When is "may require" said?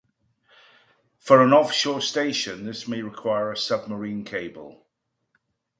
2.87-3.51